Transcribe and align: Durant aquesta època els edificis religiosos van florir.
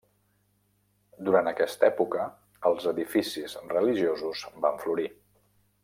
Durant 1.27 1.49
aquesta 1.51 1.85
època 1.89 2.25
els 2.71 2.89
edificis 2.93 3.55
religiosos 3.77 4.43
van 4.65 4.85
florir. 4.87 5.11